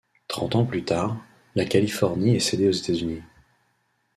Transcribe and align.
Trente 0.27 0.55
ans 0.55 0.65
plus 0.65 0.83
tard, 0.83 1.15
la 1.53 1.63
Californie 1.63 2.35
est 2.35 2.39
cédée 2.39 2.67
aux 2.67 2.71
États-Unis. 2.71 3.21